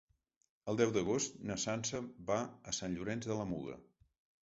El 0.73 0.79
deu 0.79 0.93
d'agost 0.95 1.37
na 1.51 1.59
Sança 1.65 2.03
va 2.33 2.41
a 2.73 2.77
Sant 2.81 2.99
Llorenç 2.99 3.33
de 3.33 3.43
la 3.43 3.51
Muga. 3.55 3.81